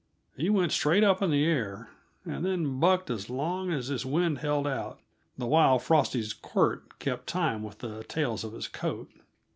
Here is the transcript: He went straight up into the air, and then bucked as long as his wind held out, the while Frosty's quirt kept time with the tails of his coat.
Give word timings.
He 0.35 0.49
went 0.49 0.71
straight 0.71 1.03
up 1.03 1.21
into 1.21 1.33
the 1.33 1.45
air, 1.45 1.91
and 2.25 2.43
then 2.43 2.79
bucked 2.79 3.11
as 3.11 3.29
long 3.29 3.71
as 3.71 3.89
his 3.89 4.03
wind 4.03 4.39
held 4.39 4.65
out, 4.65 4.99
the 5.37 5.45
while 5.45 5.77
Frosty's 5.77 6.33
quirt 6.33 6.97
kept 6.97 7.27
time 7.27 7.61
with 7.61 7.77
the 7.77 8.03
tails 8.05 8.43
of 8.43 8.53
his 8.53 8.67
coat. 8.67 9.11